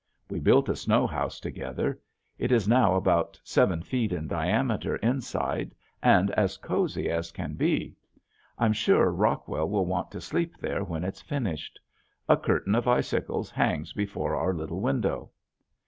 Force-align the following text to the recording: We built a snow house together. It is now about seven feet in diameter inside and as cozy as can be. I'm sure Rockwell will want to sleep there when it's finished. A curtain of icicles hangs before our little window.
We 0.31 0.39
built 0.39 0.67
a 0.67 0.75
snow 0.75 1.05
house 1.05 1.39
together. 1.39 2.01
It 2.39 2.51
is 2.51 2.67
now 2.67 2.95
about 2.95 3.39
seven 3.43 3.83
feet 3.83 4.11
in 4.11 4.27
diameter 4.27 4.95
inside 4.95 5.75
and 6.01 6.31
as 6.31 6.57
cozy 6.57 7.07
as 7.11 7.31
can 7.31 7.53
be. 7.53 7.95
I'm 8.57 8.73
sure 8.73 9.11
Rockwell 9.11 9.69
will 9.69 9.85
want 9.85 10.09
to 10.13 10.19
sleep 10.19 10.57
there 10.59 10.83
when 10.83 11.03
it's 11.03 11.21
finished. 11.21 11.79
A 12.27 12.35
curtain 12.35 12.73
of 12.73 12.87
icicles 12.87 13.51
hangs 13.51 13.93
before 13.93 14.35
our 14.35 14.55
little 14.55 14.79
window. 14.81 15.29